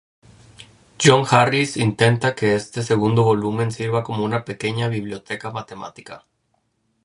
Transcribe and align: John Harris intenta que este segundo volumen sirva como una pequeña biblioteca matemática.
John 1.03 1.27
Harris 1.31 1.77
intenta 1.77 2.33
que 2.33 2.55
este 2.55 2.81
segundo 2.81 3.21
volumen 3.23 3.71
sirva 3.71 4.03
como 4.03 4.25
una 4.25 4.45
pequeña 4.45 4.87
biblioteca 4.87 5.51
matemática. 5.51 6.25